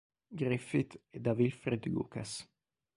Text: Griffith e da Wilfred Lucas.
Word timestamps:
Griffith 0.39 0.99
e 1.11 1.19
da 1.19 1.31
Wilfred 1.35 1.85
Lucas. 1.87 2.31